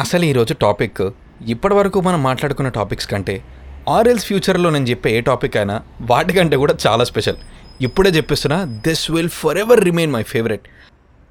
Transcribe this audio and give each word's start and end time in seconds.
అసలు 0.00 0.24
ఈరోజు 0.24 0.54
టాపిక్ 0.54 1.12
ఇప్పటివరకు 1.46 2.00
మనం 2.00 2.22
మాట్లాడుకున్న 2.22 2.68
టాపిక్స్ 2.68 3.06
కంటే 3.06 3.42
ఆర్ఎల్స్ 3.88 4.24
ఫ్యూచర్లో 4.24 4.70
నేను 4.70 4.84
చెప్పే 4.84 5.16
ఏ 5.16 5.20
టాపిక్ 5.20 5.56
అయినా 5.56 5.82
వాటికంటే 6.00 6.56
కూడా 6.56 6.74
చాలా 6.86 7.04
స్పెషల్. 7.04 7.36
ఇప్పుడే 7.80 8.10
చెప్పేస్తున్నా 8.10 8.64
this 8.64 9.10
will 9.10 9.28
forever 9.58 9.84
remain 9.84 10.12
my 10.12 10.22
favourite 10.22 10.68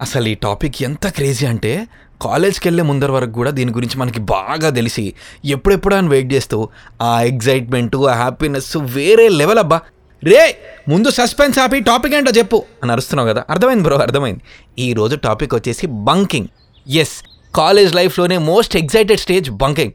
అసలు 0.01 0.27
ఈ 0.27 0.33
టాపిక్ 0.33 0.83
ఎంత 0.83 1.07
క్రేజీ 1.07 1.45
అంటే 1.45 1.87
కాలేజ్కి 2.21 2.67
వెళ్ళే 2.67 2.83
ముందర 2.83 3.11
వరకు 3.11 3.31
కూడా 3.31 3.51
దీని 3.51 3.71
గురించి 3.71 3.97
మనకి 3.97 4.19
బాగా 4.19 4.69
తెలిసి 4.69 5.13
ఎప్పుడెప్పుడు 5.45 5.95
అని 5.95 6.07
వెయిట్ 6.07 6.33
చేస్తూ 6.33 6.69
ఆ 7.01 7.21
ఎగ్జైట్మెంట్ 7.21 7.95
ఆ 7.95 8.13
హ్యాపీనెస్ 8.13 8.77
వేరే 8.77 9.29
లెవెల్ 9.29 9.59
అబ్బా. 9.59 9.81
రే 10.23 10.57
ముందు 10.89 11.09
సస్పెన్స్ 11.09 11.59
ఆపి 11.59 11.79
టాపిక్ 11.79 12.13
ఏంటో 12.13 12.31
చెప్పు 12.31 12.63
అని 12.83 12.91
అరుస్తున్నావు 12.91 13.29
కదా. 13.29 13.45
అర్థమైంది 13.49 13.83
బ్రో 13.83 13.97
అర్థమైంది. 13.97 14.41
ఈ 14.79 14.93
రోజు 14.93 15.15
టాపిక్ 15.15 15.55
వచ్చేసి 15.55 15.87
bunking. 15.87 16.47
Yes 16.87 17.23
college 17.55 17.95
లైఫ్లోనే 17.95 18.37
most 18.37 18.77
excited 18.77 19.19
stage 19.19 19.51
bunking. 19.51 19.93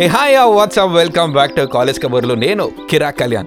Hey 0.00 0.06
hi 0.06 0.36
what's up 0.56 0.92
welcome 0.92 1.32
back 1.32 1.54
to 1.56 1.62
college 1.62 2.02
కబర్లో 2.02 2.34
నేను 2.34 2.70
కిరాక్ 2.90 3.18
కళ్యాణ్. 3.20 3.46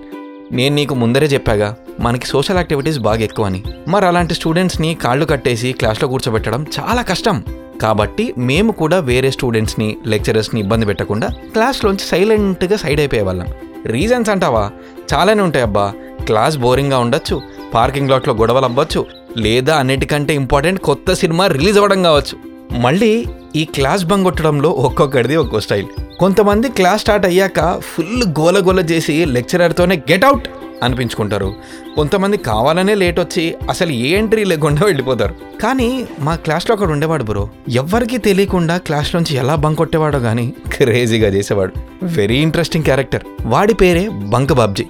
నేను 0.52 0.76
నీకు 0.76 0.96
ముందరే 0.96 1.28
చెప్పాగా 1.28 1.76
మనకి 2.00 2.28
సోషల్ 2.28 2.58
యాక్టివిటీస్ 2.58 3.00
బాగా 3.00 3.20
ఎక్కువ 3.20 3.46
అని 3.46 3.64
మరి 3.88 4.06
అలాంటి 4.06 4.34
స్టూడెంట్స్ని 4.34 4.96
కాళ్ళు 4.96 5.26
కట్టేసి 5.26 5.72
క్లాస్లో 5.72 6.08
కూర్చోబెట్టడం 6.08 6.66
చాలా 6.80 7.02
కష్టం. 7.02 7.44
కాబట్టి 7.82 8.34
మేము 8.38 8.72
కూడా 8.72 9.00
వేరే 9.00 9.32
స్టూడెంట్స్ని 9.32 9.98
లెక్చరర్స్ని 10.08 10.62
ఇబ్బంది 10.62 10.86
పెట్టకుండా 10.86 11.28
క్లాస్లోంచి 11.28 12.06
సైలెంట్గా 12.12 12.78
సైడ్ 12.78 13.00
అయిపోయేవాళ్ళం. 13.00 13.48
రీజన్స్ 13.86 14.30
అంటావా? 14.30 14.72
చాలానే 15.14 15.42
ఉంటాయి 15.42 15.66
అబ్బా 15.66 15.94
క్లాస్ 16.26 16.58
బోరింగ్గా 16.58 17.00
ఉండొచ్చు. 17.00 17.42
పార్కింగ్ 17.74 18.10
లాట్లో 18.10 18.34
గొడవలు 18.34 18.66
అవ్వచ్చు. 18.66 19.06
లేదా 19.38 19.76
అన్నిటికంటే 19.76 20.36
ఇంపార్టెంట్ 20.36 20.82
కొత్త 20.82 21.14
సినిమా 21.14 21.48
రిలీజ్ 21.48 21.78
అవ్వడం 21.78 22.04
కావచ్చు. 22.04 22.54
మళ్ళీ 22.78 23.26
ఈ 23.56 23.66
క్లాస్ 23.66 24.06
బంగొట్టడంలో 24.06 24.70
ఒక్కొక్కడిది 24.70 25.36
ఒక్కో 25.36 25.60
స్టైల్. 25.60 25.86
కొంతమంది 26.20 26.70
క్లాస్ 26.70 27.02
స్టార్ట్ 27.02 27.26
అయ్యాక 27.26 27.80
ఫుల్ 27.80 28.24
గోల 28.40 28.68
గోల 28.68 28.80
చేసి 28.80 29.26
లెక్చరర్తోనే 29.26 30.02
గెట్ 30.12 30.26
అవుట్ 30.26 30.48
అనిపించుకుంటారు. 30.84 31.54
కొంతమంది 31.96 32.38
కావాలనే 32.38 32.96
లేట్ 32.96 33.20
వచ్చి 33.20 33.56
అసలు 33.70 33.92
ఏ 33.92 34.18
ఎంట్రీ 34.18 34.44
లేకుండా 34.44 34.82
వెళ్ళిపోతారు. 34.86 35.36
కానీ 35.62 36.06
మా 36.20 36.36
క్లాస్లో 36.36 36.76
ఒకడు 36.76 36.92
ఉండేవాడు 36.92 37.24
బ్రో. 37.24 37.50
ఎవ్వరికీ 37.70 38.18
తెలియకుండా 38.18 38.78
క్లాస్ 38.78 39.16
నుంచి 39.16 39.36
ఎలా 39.36 39.56
బంక్ 39.56 39.78
కొట్టేవాడో 39.78 40.20
కానీ 40.20 40.54
క్రేజీగా 40.72 41.28
చేసేవాడు. 41.28 41.74
Very 42.04 42.38
interesting 42.38 42.84
character. 42.84 43.22
వాడి 43.46 43.74
పేరే 43.74 44.10
బంక్ 44.10 44.54
బాబ్జీ. 44.54 44.86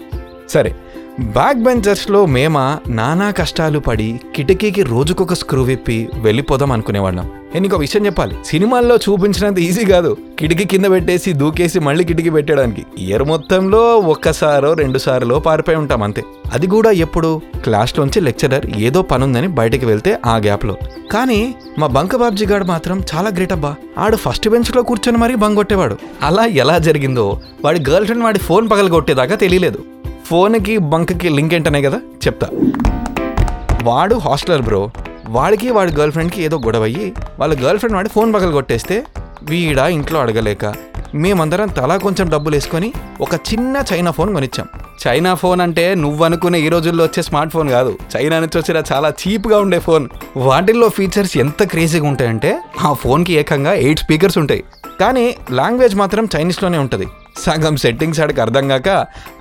సరే 0.49 0.75
బ్యాక్ 1.19 1.58
బెంచర్స్లో 1.58 2.25
మేమా 2.25 2.78
నానా 2.88 3.31
కష్టాలు 3.31 3.80
పడి 3.80 4.19
కిటికీకి 4.36 4.83
రోజుకొక 4.83 5.33
స్క్రూ 5.33 5.64
విప్పి 5.64 6.09
వెళ్ళిపోదాం 6.16 6.72
అనుకునేవాళ్ళం. 6.72 7.25
నేను 7.53 7.66
ఇంకో 7.66 7.78
విషయం 7.78 8.05
చెప్పాలి. 8.05 8.38
సినిమాల్లో 8.45 8.95
చూపించినంత 8.95 9.59
ఈజీ 9.59 9.86
కాదు. 9.86 10.17
కిటికీ 10.39 10.64
కింద 10.64 10.86
పెట్టేసి 10.86 11.33
దూకేసి 11.33 11.80
మళ్ళీ 11.80 12.03
కిటికీ 12.03 12.30
పెట్టడానికి 12.30 12.86
ఇయర్ 12.97 13.23
మొత్తంలో 13.23 13.97
ఒక్కసారో 13.97 14.73
రెండు 14.73 14.97
సార్లో 14.97 15.39
పారిపోయి 15.39 15.78
ఉంటాం 15.78 16.03
అంతే. 16.03 16.23
అది 16.53 16.67
కూడా 16.67 16.92
ఎప్పుడు? 16.92 17.42
క్లాస్లోంచి 17.64 18.22
లెక్చరర్ 18.22 18.66
ఏదో 18.77 19.02
పనుందని 19.02 19.48
బయటకు 19.48 19.86
వెళ్తే 19.86 20.20
ఆ 20.25 20.38
గ్యాప్లో 20.38 20.77
కానీ 21.11 21.55
మా 21.80 21.88
బంక 21.88 22.16
బాబ్జీ 22.16 22.45
గాడు 22.45 22.64
మాత్రం 22.64 23.02
చాలా 23.16 23.30
గ్రేట్ 23.30 23.53
అబ్బా. 23.53 23.75
ఆడు 23.98 24.16
ఫస్ట్ 24.16 24.50
బెంచ్లో 24.50 24.83
కూర్చొని 24.83 25.17
మరీ 25.17 25.36
బంగొట్టేవాడు. 25.36 25.95
కొట్టేవాడు 25.95 26.33
అలా 26.33 26.45
ఎలా 26.45 26.77
జరిగిందో 26.77 27.42
వాడి 27.66 27.83
గర్ల్ 27.89 28.05
ఫ్రెండ్ 28.05 28.23
వాడి 28.23 28.39
ఫోన్ 28.39 28.70
పగలగొట్టేదాకా 28.70 29.36
తెలియలేదు. 29.36 29.80
ఫోన్కి 30.25 30.77
బంక్కి 30.77 31.29
లింక్ 31.29 31.53
ఏంటనే 31.53 31.81
కదా? 31.81 31.97
చెప్తా. 31.97 32.49
వాడు 33.83 34.16
హాస్టలర్ 34.16 34.61
బ్రో. 34.61 34.89
వాడికి 35.27 35.71
వాడి 35.71 35.91
గర్ల్ 35.91 36.11
ఫ్రెండ్కి 36.11 36.43
ఏదో 36.43 36.59
గొడవ 36.59 36.83
అయ్యి 36.83 37.13
వాళ్ళ 37.39 37.65
గర్ల్ 37.65 37.80
ఫ్రెండ్ 37.80 37.95
వాడి 37.95 38.09
ఫోన్ 38.09 38.33
పగలు 38.33 38.52
కొట్టేస్తే 38.52 39.03
వీడ 39.43 39.77
ఇంట్లో 39.77 40.19
అడగలేక 40.19 40.73
మేమందరం 41.15 41.67
తలా 41.67 41.97
కొంచెం 41.97 42.30
డబ్బులు 42.30 42.55
వేసుకొని 42.55 42.93
ఒక 43.21 43.33
చిన్న 43.33 43.83
చైనా 43.93 44.11
ఫోన్ 44.11 44.33
కొనిచ్చాం. 44.33 44.67
చైనా 45.08 45.33
ఫోన్ 45.33 45.61
అంటే 45.61 45.95
నువ్వు 45.95 46.25
అనుకునే 46.25 46.59
ఈ 46.59 46.69
రోజుల్లో 46.69 47.03
వచ్చే 47.03 47.23
స్మార్ట్ 47.23 47.53
ఫోన్ 47.53 47.69
కాదు. 47.69 47.98
చైనా 48.17 48.39
నుంచి 48.39 48.59
వచ్చిన 48.59 48.83
చాలా 48.92 49.09
చీప్గా 49.09 49.59
ఉండే 49.59 49.80
ఫోన్. 49.80 50.09
వాటిల్లో 50.37 50.89
ఫీచర్స్ 50.89 51.37
ఎంత 51.37 51.64
క్రేజీగా 51.64 52.08
ఉంటాయంటే 52.08 52.61
ఆ 52.86 52.93
ఫోన్కి 52.93 53.33
ఏకంగా 53.33 53.73
ఎయిట్ 53.73 53.99
స్పీకర్స్ 53.99 54.37
ఉంటాయి. 54.37 54.64
కానీ 54.99 55.36
లాంగ్వేజ్ 55.52 55.95
మాత్రం 55.95 56.27
చైనీస్లోనే 56.36 56.77
ఉంటుంది. 56.77 57.08
సగం 57.38 57.77
సెట్టింగ్స్ 57.77 58.20
ఆడికి 58.20 58.42
అర్థం 58.42 58.67
కాక 58.67 58.89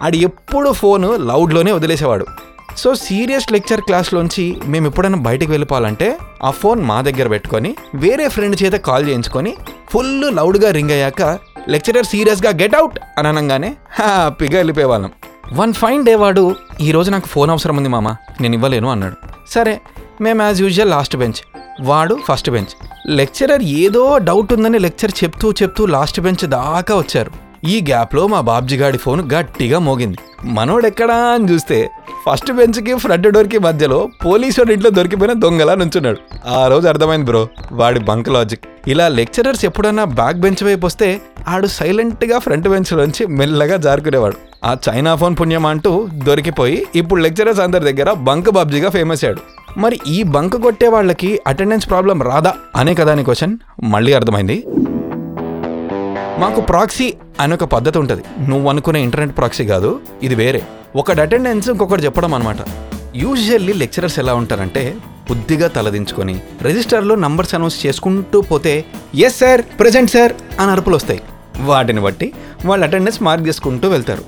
ఆడు 0.02 0.16
ఎప్పుడు 0.16 0.72
ఫోన్ 0.72 1.28
లౌడ్లోనే 1.28 1.72
వదిలేసేవాడు. 1.72 2.26
సో 2.76 2.94
సీరియస్ 2.94 3.52
లెక్చర్ 3.52 3.80
క్లాస్లోంచి 3.80 4.60
మేము 4.66 4.86
ఎప్పుడైనా 4.86 5.18
బయటకు 5.18 5.50
వెళ్ళిపోవాలంటే 5.50 6.18
ఆ 6.44 6.50
ఫోన్ 6.50 6.82
మా 6.82 7.00
దగ్గర 7.00 7.28
పెట్టుకొని 7.28 7.74
వేరే 7.94 8.28
ఫ్రెండ్ 8.28 8.62
చేత 8.62 8.72
కాల్ 8.72 9.08
చేయించుకొని 9.08 9.54
ఫుల్ 9.90 10.36
లౌడ్గా 10.36 10.70
రింగ్ 10.70 10.90
అయ్యాక 10.90 11.22
లెక్చరర్ 11.68 12.06
సీరియస్గా 12.06 12.50
గెట్ 12.50 12.74
అవుట్ 12.74 13.00
అని 13.18 13.28
అనగానే 13.28 13.76
హ్యాపీగా 13.92 14.56
వెళ్ళిపోయేవాళ్ళం. 14.56 15.12
వన్ 15.52 15.72
ఫైన్ 15.72 16.04
డే 16.04 16.14
వాడు 16.14 16.56
ఈరోజు 16.80 17.10
నాకు 17.10 17.26
ఫోన్ 17.26 17.50
అవసరం 17.50 17.76
ఉంది 17.76 17.88
మామ 17.88 18.08
నేను 18.40 18.54
ఇవ్వలేను 18.54 18.90
అన్నాడు. 18.90 19.16
సరే 19.50 19.80
మేము 20.20 20.42
యాజ్ 20.42 20.62
యూజువల్ 20.62 20.90
లాస్ట్ 20.90 21.16
బెంచ్ 21.16 21.42
వాడు 21.80 22.18
ఫస్ట్ 22.28 22.50
బెంచ్ 22.50 22.74
లెక్చరర్ 23.06 23.62
ఏదో 23.62 24.18
డౌట్ 24.18 24.52
ఉందని 24.52 24.78
లెక్చర్ 24.78 25.10
చెప్తూ 25.24 25.52
చెప్తూ 25.52 25.86
లాస్ట్ 25.86 26.20
బెంచ్ 26.20 26.46
దాకా 26.46 26.96
వచ్చారు. 26.96 27.41
ఈ 27.64 27.80
గ్యాప్లో 27.80 28.26
మా 28.26 28.40
బాబ్జీగాడి 28.40 28.98
ఫోన్ 28.98 29.32
గట్టిగా 29.32 29.78
మోగింది. 29.78 30.18
మనోడెక్కడా 30.44 31.14
అని 31.14 31.52
చూస్తే 31.52 31.90
ఫస్ట్ 32.26 32.52
బెంచ్కి 32.52 32.94
ఫ్రంట్ 32.94 33.28
డోర్కి 33.28 33.58
మధ్యలో 33.58 34.08
పోలీసు 34.24 34.72
ఇంట్లో 34.72 34.90
దొరికిపోయిన 34.90 35.34
దొంగలా 35.34 35.74
నుంచున్నాడు. 35.74 36.16
ఆ 36.48 36.66
రోజు 36.66 36.88
అర్థమైంది 36.88 37.26
బ్రో 37.26 37.48
వాడి 37.72 38.00
బంక్ 38.00 38.28
లాజిక్. 38.28 38.64
ఇలా 38.88 39.08
లెక్చరర్స్ 39.08 39.64
ఎప్పుడన్నా 39.64 40.04
బ్యాక్ 40.04 40.36
బెంచ్ 40.36 40.64
వైపు 40.64 40.86
వస్తే 40.86 41.20
ఆడు 41.48 41.66
సైలెంట్గా 41.66 42.38
ఫ్రంట్ 42.38 42.68
బెంచ్లోంచి 42.68 43.26
మెల్లగా 43.26 43.76
జారుకునేవాడు. 43.76 44.36
ఆ 44.64 44.76
చైనా 44.88 45.14
ఫోన్ 45.14 45.36
పుణ్యం 45.40 45.66
అంటూ 45.66 46.08
దొరికిపోయి 46.14 46.86
ఇప్పుడు 46.94 47.20
లెక్చరర్స్ 47.20 47.60
అందరి 47.60 47.92
దగ్గర 47.92 48.12
బంక్ 48.12 48.50
బాబ్జీగా 48.50 48.90
ఫేమస్ 48.90 49.24
అయ్యాడు. 49.24 49.40
మరి 49.78 50.00
ఈ 50.06 50.22
బంక్ 50.22 50.56
కొట్టే 50.56 50.88
వాళ్ళకి 50.88 51.40
అటెండెన్స్ 51.46 51.90
ప్రాబ్లం 51.90 52.22
రాదా? 52.22 52.54
అనే 52.76 52.94
కదా 52.94 53.12
అని 53.12 53.24
క్వశ్చన్. 53.24 53.56
మళ్ళీ 53.82 54.12
అర్థమైంది. 54.12 54.64
మాకు 56.42 56.60
ప్రాక్సీ 56.70 57.06
అని 57.40 57.52
ఒక 57.56 57.64
పద్ధతి 57.72 57.98
ఉంటుంది. 58.02 58.22
నువ్వు 58.50 58.66
అనుకునే 58.70 59.00
ఇంటర్నెట్ 59.06 59.34
ప్రాక్సీ 59.38 59.64
కాదు 59.72 59.90
ఇది 60.26 60.34
వేరే. 60.42 60.60
ఒకటి 61.00 61.20
అటెండెన్స్ 61.24 61.68
ఇంకొకటి 61.72 62.04
చెప్పడం 62.06 62.32
అనమాట 62.36 62.60
యూజువల్లీ 63.22 63.72
లెక్చరర్స్ 63.82 64.16
ఎలా 64.22 64.32
ఉంటారంటే 64.40 64.82
బుద్ధిగా 65.28 65.68
తలదించుకొని 65.76 66.34
రిజిస్టర్లో 66.62 67.14
నంబర్స్ 67.24 67.54
అనౌన్స్ 67.58 67.78
చేసుకుంటూ 67.84 68.40
పోతే 68.50 68.72
ఎస్ 69.26 69.38
సార్ 69.42 69.62
ప్రెజెంట్ 69.80 70.12
సార్ 70.14 70.32
అని 70.60 70.70
అరుపులు 70.74 70.96
వస్తాయి. 71.00 71.20
వాటిని 71.70 72.00
బట్టి 72.06 72.28
వాళ్ళు 72.68 72.84
అటెండెన్స్ 72.86 73.20
మార్క్ 73.28 73.46
చేసుకుంటూ 73.48 73.88
వెళ్తారు. 73.94 74.24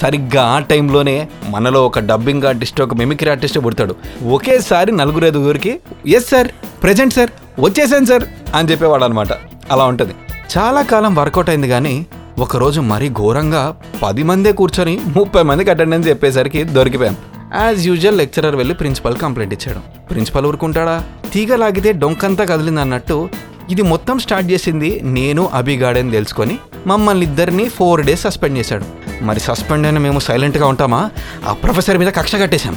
సరిగ్గా 0.00 0.42
ఆ 0.54 0.58
టైంలోనే 0.72 1.16
మనలో 1.54 1.80
ఒక 1.86 1.98
డబ్బింగ్ 2.10 2.48
ఆర్టిస్ట్ 2.50 2.80
ఒక 2.86 2.94
మిమిక్రీ 3.02 3.30
ఆర్టిస్ట్ 3.34 3.58
పుడతాడు. 3.66 3.94
ఒకేసారి 4.36 4.92
నలుగురు 5.00 5.26
ఐదుగురికి 5.30 5.74
ఎస్ 6.18 6.30
సార్ 6.32 6.50
ప్రెజెంట్ 6.82 7.16
సార్ 7.18 7.30
వచ్చేసాను 7.66 8.08
సార్ 8.12 8.26
అని 8.56 8.68
చెప్పేవాడు 8.72 9.04
అనమాట 9.08 9.32
అలా 9.72 9.84
ఉంటుంది. 9.92 10.14
చాలా 10.58 10.82
కాలం 10.82 11.14
వర్కౌట్ 11.14 11.48
అయింది 11.48 11.68
కానీ 11.68 12.06
ఒకరోజు 12.38 12.80
మరీ 12.80 13.08
ఘోరంగా 13.08 13.76
పది 14.02 14.22
మందే 14.22 14.52
కూర్చొని 14.52 15.00
ముప్పై 15.06 15.42
మందికి 15.42 15.70
అటెండెన్స్ 15.70 16.08
చెప్పేసరికి 16.08 16.64
దొరికిపోయాం. 16.64 17.16
యాజ్ 17.54 17.86
యూజువల్ 17.86 18.18
లెక్చరర్ 18.18 18.56
వెళ్ళి 18.56 18.74
ప్రిన్సిపల్ 18.74 19.16
కంప్లైంట్ 19.16 19.54
ఇచ్చాడు. 19.54 19.80
ప్రిన్సిపల్ 20.08 20.46
ఊరుకుంటాడా? 20.46 21.04
తీగ 21.32 21.54
లాగితే 21.54 21.92
డొంకంతా 21.92 22.44
కదిలింది 22.44 22.80
అన్నట్టు 22.80 23.28
ఇది 23.70 23.82
మొత్తం 23.82 24.18
స్టార్ట్ 24.18 24.50
చేసింది 24.50 25.00
నేను 25.02 25.50
అభిగాడని 25.54 26.10
తెలుసుకొని 26.10 26.58
మమ్మల్ని 26.86 27.26
ఇద్దరిని 27.26 27.68
ఫోర్ 27.68 28.02
డేస్ 28.02 28.20
సస్పెండ్ 28.20 28.58
చేశాడు. 28.58 28.84
మరి 29.24 29.40
సస్పెండ్ 29.40 29.86
అయిన 29.86 29.98
మేము 29.98 30.18
సైలెంట్గా 30.18 30.66
ఉంటామా? 30.66 31.10
ఆ 31.48 31.52
ప్రొఫెసర్ 31.52 31.98
మీద 31.98 32.08
కక్ష 32.08 32.36
కట్టేశాం. 32.36 32.76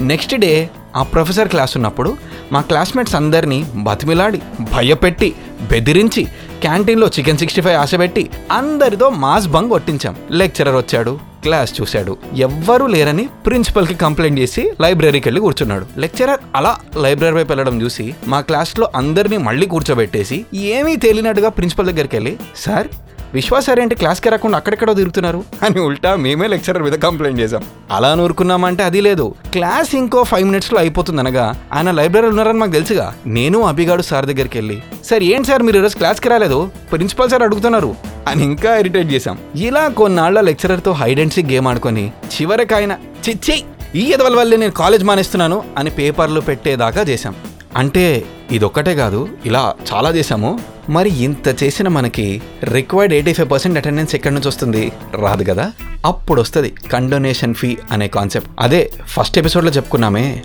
నెక్స్ట్ 0.00 0.34
డే 0.34 0.70
ఆ 0.96 1.02
ప్రొఫెసర్ 1.02 1.48
క్లాస్ 1.48 1.76
ఉన్నప్పుడు 1.76 2.16
మా 2.52 2.60
క్లాస్మేట్స్ 2.60 3.14
అందరినీ 3.14 3.66
బతిమిలాడి 3.74 4.42
భయపెట్టి 4.60 5.34
బెదిరించి 5.70 6.28
క్యాంటీన్లో 6.64 7.06
చికెన్ 7.14 7.40
సిక్స్టీ 7.42 7.62
ఫైవ్ 7.66 7.76
ఆశపెట్టి 7.82 8.22
అందరితో 8.58 9.06
మాస్ 9.24 9.46
బంగ్ 9.54 9.72
కొట్టించాం. 9.74 10.14
లెక్చరర్ 10.40 10.76
వచ్చాడు 10.76 11.12
క్లాస్ 11.44 11.70
చూశాడు. 11.78 12.12
ఎవ్వరూ 12.46 12.84
లేరని 12.94 13.24
ప్రిన్సిపల్కి 13.46 13.94
కంప్లైంట్ 14.02 14.40
చేసి 14.40 14.62
లైబ్రరీకి 14.80 15.26
వెళ్ళి 15.28 15.40
కూర్చున్నాడు. 15.46 15.86
లెక్చరర్ 16.02 16.42
అలా 16.58 16.72
లైబ్రరీ 17.04 17.36
వైపు 17.38 17.50
వెళ్ళడం 17.52 17.76
చూసి 17.82 18.06
మా 18.32 18.40
క్లాస్లో 18.48 18.88
అందరినీ 19.00 19.38
మళ్ళీ 19.48 19.66
కూర్చోబెట్టేసి 19.66 20.38
ఏమీ 20.76 20.94
తేలినట్టుగా 21.04 21.48
ప్రిన్సిపల్ 21.58 21.90
దగ్గరికి 21.90 22.16
వెళ్ళి 22.16 22.34
సార్ 22.64 22.88
విశ్వాసారేంటి 23.34 23.66
సార్ 23.66 23.80
ఏంటి 23.80 23.94
క్లాస్కి 23.94 24.30
రాకుండా 24.30 24.56
అక్కడెక్కడో 24.56 24.94
తిరుగుతున్నారు? 24.94 25.44
అని 25.62 25.80
ఉల్టా 25.80 26.16
మేమే 26.16 26.48
లెక్చరర్ 26.48 26.82
మీద 26.82 26.92
కంప్లైంట్ 26.92 27.40
చేశాం. 27.40 27.62
అలా 27.90 28.14
నూరుకున్నామంటే 28.14 28.82
అది 28.84 29.00
లేదు. 29.00 29.34
క్లాస్ 29.52 29.94
ఇంకో 29.94 30.22
ఫైవ్ 30.22 30.44
మినిట్స్లో 30.44 30.78
అయిపోతుంది 30.78 31.20
అనగా 31.20 31.54
ఆయన 31.72 31.90
లైబ్రరీ 31.90 32.26
ఉన్నారని 32.26 32.58
మాకు 32.58 32.70
తెలుసుగా. 32.70 33.14
నేను 33.26 33.60
అభిగాడు 33.60 34.02
సార్ 34.02 34.26
దగ్గరికి 34.26 34.58
వెళ్ళి 34.58 34.82
సార్ 35.04 35.22
ఏంటి 35.22 35.48
సార్ 35.48 35.62
మీరు 35.62 35.78
ఈరోజు 35.78 35.96
క్లాస్కి 35.96 36.28
రాలేదు? 36.28 36.70
ప్రిన్సిపల్ 36.92 37.30
సార్ 37.30 37.42
అడుగుతున్నారు. 37.42 37.94
అని 38.28 38.44
ఇంకా 38.44 38.76
ఇరిటేట్ 38.76 39.12
చేశాం. 39.12 39.38
ఇలా 39.54 39.88
కొన్నాళ్ళ 39.88 40.40
లెక్చరర్తో 40.40 40.92
హైడ్ 40.92 41.20
అండ్ 41.20 41.32
సీక్ 41.32 41.52
గేమ్ 41.52 41.68
ఆడుకొని 41.68 42.08
చివరికి 42.08 42.74
ఆయన 42.74 42.96
చిచ్చి 43.28 43.64
ఈ 43.94 44.12
ఎదవల 44.12 44.36
వల్లే 44.36 44.56
నేను 44.56 44.72
కాలేజ్ 44.72 45.04
మానేస్తున్నాను 45.04 45.62
అని 45.78 45.90
పేపర్లు 45.90 46.40
పెట్టేదాకా 46.40 47.02
చేశాం. 47.02 47.34
అంటే 47.76 48.24
ఇదొక్కటే 48.50 48.94
కాదు 48.94 49.28
ఇలా 49.46 49.74
చాలా 49.94 50.10
చేసాము 50.10 50.60
మరి 50.90 51.22
ఇంత 51.22 51.62
చేసిన 51.62 51.88
మనకి 51.88 52.42
required 52.64 53.14
eighty 53.14 53.32
five 53.32 53.50
percent 53.50 53.78
attendance 53.78 54.14
ఎక్కడి 54.14 54.34
నుంచి 54.34 54.48
వస్తుంది? 54.48 54.92
రాదు 55.20 55.44
కదా? 55.44 55.72
అప్పుడు 56.04 56.40
వస్తుంది 56.40 56.74
కండోనేషన్ 56.92 57.54
ఫీ 57.54 57.76
అనే 57.90 58.08
కాన్సెప్ట్ 58.08 58.50
అదే 58.60 58.90
ఫస్ట్ 59.06 59.38
ఎపిసోడ్లో 59.38 59.70
చెప్పుకున్నామే. 59.72 60.42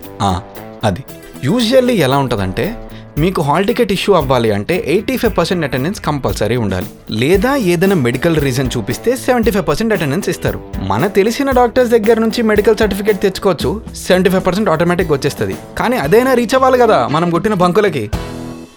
అది. 0.83 1.03
యూజువల్లీ 1.43 1.93
ఎలా 1.93 2.17
ఉంటుందంటే 2.17 2.75
మీకు 3.17 3.41
హాల్ 3.41 3.65
టికెట్ 3.65 3.91
ఇష్యూ 3.91 4.15
అవ్వాలి 4.15 4.51
అంటే 4.51 4.83
eighty 4.87 5.17
five 5.17 5.37
percent 5.37 5.65
attendance 5.65 6.01
compulsory 6.01 6.55
ఉండాలి. 6.55 6.85
లేదా 7.11 7.55
ఏదైనా 7.55 7.95
మెడికల్ 7.95 8.37
రీజన్ 8.37 8.69
చూపిస్తే 8.77 9.15
సెవెంటీ 9.15 9.51
ఫైవ్ 9.51 9.67
పర్సెంట్ 9.67 9.93
అటెండెన్స్ 9.93 10.29
ఇస్తారు. 10.29 10.59
మన 10.79 11.07
తెలిసిన 11.07 11.51
డాక్టర్స్ 11.51 11.91
దగ్గర 11.91 12.19
నుంచి 12.19 12.41
మెడికల్ 12.41 12.75
సర్టిఫికేట్ 12.75 13.21
తెచ్చుకోవచ్చు 13.21 13.81
సెవెంటీ 13.95 14.29
ఫైవ్ 14.29 14.45
పర్సెంట్ 14.47 14.69
ఆటోమేటిక్ 14.69 15.11
వచ్చేస్తుంది. 15.11 15.55
కానీ 15.77 15.97
అదైనా 15.97 16.33
రీచ్ 16.33 16.55
అవ్వాలి 16.55 16.77
కదా 16.77 17.07
మనం 17.07 17.29
కొట్టిన 17.29 17.53
బంకులకి. 17.53 18.09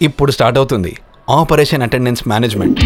ఇప్పుడు 0.01 0.31
స్టార్ట్ 0.31 0.57
అవుతుంది. 0.57 0.97
Operation 1.31 1.83
attendance 1.83 2.21
management. 2.27 2.79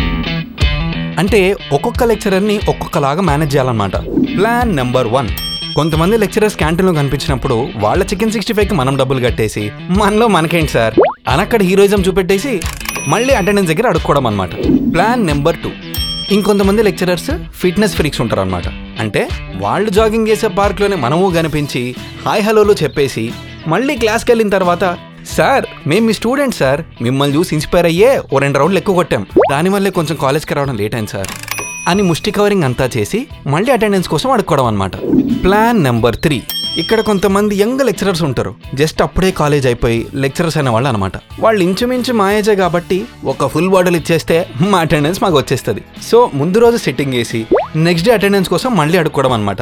అంటే 1.20 1.40
ఒక్కొక్క 1.72 2.04
లెక్చరర్ని 2.04 2.60
ఒక్కొక్కలాగా 2.70 3.22
మేనేజ్ 3.22 3.56
చేయాలన్నమాట. 3.56 3.96
Plan 4.38 4.76
number 4.76 5.08
one. 5.08 5.30
కొంతమంది 5.76 6.18
లెక్చరర్స్ 6.18 6.58
క్యాంటీన్లో 6.58 6.94
కనిపించినప్పుడు 6.94 7.68
వాళ్ళ 7.76 8.04
చికెన్ 8.04 8.32
సిక్స్టీ 8.32 8.54
ఫైవ్కి 8.54 8.74
మనం 8.74 8.98
డబ్బులు 8.98 9.26
కట్టేసి 9.26 9.72
మనలో 9.90 10.28
మనకేంటి 10.28 10.72
సార్? 10.72 10.94
అనక్కడ 11.28 11.62
హీరోయిజం 11.62 12.02
చూపెట్టేసి 12.02 12.62
మళ్ళీ 13.08 13.34
అటెండెన్స్ 13.34 13.72
దగ్గర 13.72 13.88
అడుక్కోవడం 13.88 14.28
అనమాట 14.28 14.54
ప్లాన్ 14.94 15.26
నెంబర్ 15.26 15.56
టూ. 15.64 15.70
ఇంకొంతమంది 16.32 16.84
లెక్చరర్స్ 16.84 17.32
ఫిట్నెస్ 17.56 17.96
ఫ్రీక్స్ 17.96 18.22
ఉంటారు 18.22 18.42
అనమాట 18.42 18.68
అంటే 19.00 19.28
వాళ్ళు 19.56 19.90
జాగింగ్ 19.90 20.28
చేసే 20.28 20.48
పార్క్లోనే 20.48 20.96
మనము 20.96 21.30
కనిపించి 21.30 21.96
హాయ్ 22.26 22.44
హలోలు 22.44 22.76
చెప్పేసి 22.84 23.26
మళ్ళీ 23.68 23.96
క్లాస్కి 23.98 24.32
వెళ్ళిన 24.32 24.50
తర్వాత 24.50 24.98
సార్ 25.26 25.66
మేము 25.88 26.06
మీ 26.06 26.14
స్టూడెంట్ 26.14 26.56
సార్. 26.56 26.82
మిమ్మల్ని 27.02 27.38
చూసి 27.38 27.56
ఇన్స్పైర్ 27.56 27.86
అయ్యే 27.86 28.22
ఓ 28.34 28.40
రెండు 28.40 28.60
రౌండ్లు 28.60 28.78
ఎక్కువ 28.78 28.96
కొట్టాం. 28.96 29.26
దానివల్లే 29.52 29.90
కొంచెం 29.90 30.16
కాలేజ్కి 30.16 30.54
రావడం 30.54 30.76
లేట్ 30.76 30.96
అయింది 30.96 31.12
సార్. 31.12 31.28
అని 31.88 32.02
ముష్టి 32.02 32.32
కవరింగ్ 32.32 32.64
అంతా 32.64 32.90
చేసి 32.98 33.28
మళ్ళీ 33.48 33.72
అటెండెన్స్ 33.72 34.08
కోసం 34.08 34.32
అడుక్కోవడం 34.32 34.66
అనమాట 34.66 34.92
ప్లాన్ 35.44 35.84
నెంబర్ 35.84 36.16
త్రీ 36.16 36.42
ఇక్కడ 36.78 37.02
కొంతమంది 37.02 37.56
యంగ్ 37.56 37.82
లెక్చరర్స్ 37.86 38.24
ఉంటారు. 38.24 38.56
జస్ట్ 38.74 39.02
అప్పుడే 39.02 39.32
కాలేజ్ 39.32 39.66
అయిపోయి 39.68 40.06
లెక్చరర్స్ 40.14 40.58
అయిన 40.58 40.70
వాళ్ళు 40.70 40.90
అనమాట 40.90 41.14
వాళ్ళు 41.40 41.64
ఇంచుమించు 41.64 42.14
మాయేజే 42.14 42.56
కాబట్టి 42.56 43.06
ఒక 43.26 43.48
ఫుల్ 43.48 43.70
బాటిల్ 43.70 43.96
ఇచ్చేస్తే 43.96 44.48
మా 44.62 44.80
అటెండెన్స్ 44.80 45.24
మాకు 45.24 45.38
వచ్చేస్తుంది. 45.38 45.82
సో 46.12 46.32
ముందు 46.34 46.60
రోజు 46.60 46.78
సెట్టింగ్ 46.78 47.14
వేసి 47.14 47.46
నెక్స్ట్ 47.76 48.08
డే 48.08 48.14
అటెండెన్స్ 48.14 48.50
కోసం 48.50 48.76
మళ్ళీ 48.78 48.98
అడుక్కోవడం 48.98 49.34
అనమాట 49.34 49.62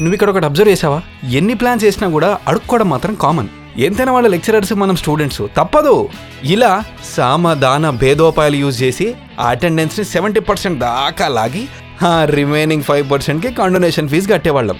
నువ్వు 0.00 0.14
ఇక్కడ 0.14 0.30
ఒకటి 0.30 0.44
అబ్జర్వ్ 0.44 0.72
చేసావా? 0.72 1.02
ఎన్ని 1.28 1.54
ప్లాన్స్ 1.54 1.84
చేసినా 1.84 2.08
కూడా 2.08 2.38
అడుక్కోవడం 2.48 2.88
మాత్రం 2.90 3.14
కామన్ 3.14 3.48
ఎంతైనా 3.78 4.12
వాళ్ళ 4.12 4.28
లెక్చరర్స్ 4.28 4.72
మనం 4.72 4.96
స్టూడెంట్స్. 4.96 5.42
తప్పదు. 5.56 6.08
ఇలా 6.44 6.84
సామధాన 7.16 7.90
భేదోపాయాలు 7.90 8.56
యూజ్ 8.56 8.82
చేసి 8.82 9.14
ఆ 9.40 9.48
అటెండెన్స్ని 9.48 10.04
సెవెంటీ 10.04 10.40
పర్సెంట్ 10.40 10.80
దాకా 10.80 11.28
లాగి 11.28 11.68
ఆ 12.02 12.24
రిమైనింగ్ 12.24 12.82
ఫైవ్ 12.82 13.10
పర్సెంట్కి 13.10 13.54
కాండొనేషన్ 13.54 14.08
ఫీజు 14.08 14.28
కట్టేవాళ్ళం. 14.28 14.76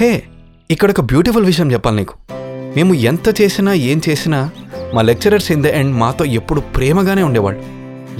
హే 0.00 0.22
ఇక్కడ 0.70 0.90
ఒక 0.90 1.00
బ్యూటిఫుల్ 1.00 1.44
విషయం 1.44 1.72
చెప్పాలి 1.72 1.96
నీకు. 1.96 2.14
మేము 2.76 2.94
ఎంత 2.94 3.40
చేసినా 3.40 3.72
ఏం 3.72 4.00
చేసినా 4.08 4.50
మా 4.94 5.02
లెక్చరర్స్ 5.02 5.52
ఇన్ 5.52 5.62
ద 5.62 5.66
ఎండ్ 5.66 5.96
మాతో 5.96 6.24
ఎప్పుడు 6.24 6.60
ప్రేమగానే 6.60 7.22
ఉండేవాళ్ళు. 7.22 7.62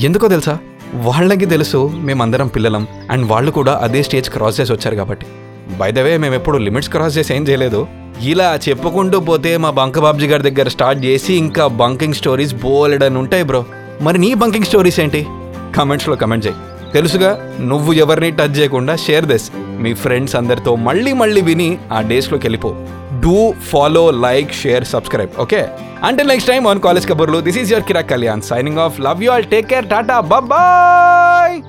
ఎందుకో 0.01 0.29
తెలుసా? 0.29 0.59
వాళ్ళకి 0.95 1.47
తెలుసు 1.47 1.91
మేమందరం 1.95 2.49
పిల్లలం 2.49 2.89
అండ్ 3.11 3.27
వాళ్ళు 3.27 3.51
కూడా 3.51 3.81
అదే 3.83 4.03
స్టేజ్ 4.03 4.31
క్రాస్ 4.31 4.61
చేసి 4.61 4.73
వచ్చారు 4.73 4.97
కాబట్టి. 4.97 5.27
బై 5.77 5.93
ద 5.93 5.99
వే 5.99 6.17
మేము 6.17 6.35
ఎప్పుడు 6.35 6.59
లిమిట్స్ 6.59 6.91
క్రాస్ 6.91 7.19
చేసి 7.19 7.35
ఏం 7.35 7.49
చేయలేదు. 7.49 7.87
ఇలా 8.23 8.61
చెప్పుకుంటూ 8.69 9.21
పోతే 9.21 9.57
మా 9.57 9.71
బంక 9.71 9.99
బాబ్జీ 9.99 10.27
గారి 10.27 10.51
దగ్గర 10.51 10.69
స్టార్ట్ 10.69 11.05
చేసి 11.05 11.35
ఇంకా 11.35 11.67
బంకింగ్ 11.67 12.15
స్టోరీస్ 12.15 12.55
బోలెడని 12.55 13.19
ఉంటాయి 13.19 13.43
బ్రో. 13.43 13.65
మరి 14.01 14.19
నీ 14.19 14.35
బంకింగ్ 14.35 14.65
స్టోరీస్ 14.65 15.01
ఏంటి? 15.01 15.27
కమెంట్స్లో 15.77 16.17
కమెంట్ 16.17 16.47
చేయి. 16.47 16.57
తెలుసుగా 16.93 17.57
నువ్వు 17.61 17.93
ఎవరిని 17.93 18.31
టచ్ 18.31 18.59
చేయకుండా 18.59 18.97
షేర్ 18.97 19.25
దిస్ 19.25 19.51
మీ 19.57 19.95
ఫ్రెండ్స్ 19.95 20.37
అందరితో 20.37 20.77
మళ్ళీ 20.77 21.13
మళ్ళీ 21.13 21.41
విని 21.41 21.79
ఆ 21.93 22.01
డేస్లోకి 22.01 22.47
వెళ్ళిపో. 22.47 22.75
Do 23.21 23.55
follow 23.71 24.11
like 24.11 24.53
share 24.53 24.85
subscribe 24.85 25.31
okay 25.41 25.67
అంటే 26.05 26.23
నెక్స్ట్ 26.23 26.51
టైం 26.51 26.67
ఆన్ 26.67 26.81
కాలేజ్ 26.81 27.09
కబుర్లు 27.09 27.41
this 27.41 27.59
is 27.59 27.73
your 27.73 27.85
Kirik 27.85 28.11
Kalyan 28.11 28.43
signing 28.43 28.79
off 28.79 29.01
love 29.01 29.25
you 29.25 29.33
all 29.33 29.45
take 29.45 29.67
care 29.67 29.87
tata 29.87 30.21
bye 30.21 31.63